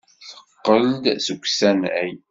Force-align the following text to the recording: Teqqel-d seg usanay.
Teqqel-d 0.49 1.03
seg 1.25 1.41
usanay. 1.45 2.11